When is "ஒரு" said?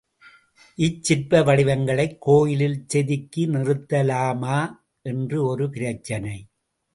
5.45-5.69